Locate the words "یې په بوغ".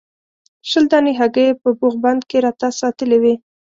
1.47-1.93